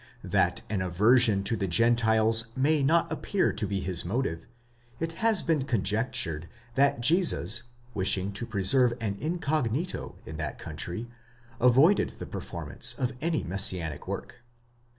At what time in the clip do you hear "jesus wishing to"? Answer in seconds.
7.01-8.47